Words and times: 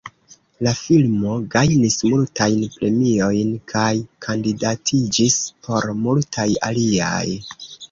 La 0.67 0.71
filmo 0.77 1.33
gajnis 1.55 1.97
multajn 2.13 2.63
premiojn, 2.77 3.53
kaj 3.75 3.93
kandidatiĝis 4.27 5.39
por 5.69 5.89
multaj 6.03 6.49
aliaj. 6.73 7.25